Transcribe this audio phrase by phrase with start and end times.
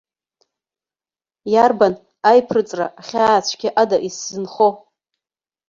[1.53, 1.93] Иарбан
[2.29, 4.67] аиԥрыҵра ахьаа цәгьа ада исзынхо?